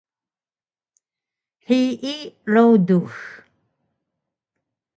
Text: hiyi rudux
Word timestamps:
hiyi 1.65 2.15
rudux 2.53 3.09